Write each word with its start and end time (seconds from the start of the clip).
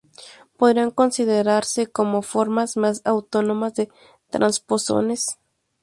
Podrían 0.57 0.89
considerarse 0.89 1.85
como 1.85 2.23
formas 2.23 2.75
más 2.75 3.03
autónomas 3.05 3.75
de 3.75 3.89
transposones. 4.31 5.37